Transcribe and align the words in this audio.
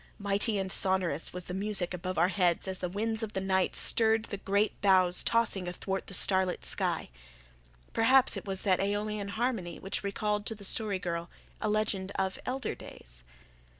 Mighty 0.17 0.57
and 0.57 0.71
sonorous 0.71 1.31
was 1.31 1.43
the 1.45 1.53
music 1.53 1.93
above 1.93 2.17
our 2.17 2.29
heads 2.29 2.67
as 2.67 2.79
the 2.79 2.89
winds 2.89 3.21
of 3.21 3.33
the 3.33 3.39
night 3.39 3.75
stirred 3.75 4.23
the 4.25 4.37
great 4.37 4.81
boughs 4.81 5.21
tossing 5.23 5.67
athwart 5.67 6.07
the 6.07 6.15
starlit 6.15 6.65
sky. 6.65 7.09
Perhaps 7.93 8.35
it 8.35 8.47
was 8.47 8.61
that 8.63 8.79
aeolian 8.79 9.27
harmony 9.29 9.77
which 9.77 10.03
recalled 10.03 10.47
to 10.47 10.55
the 10.55 10.63
Story 10.63 10.97
Girl 10.97 11.29
a 11.61 11.69
legend 11.69 12.11
of 12.17 12.39
elder 12.47 12.73
days. 12.73 13.23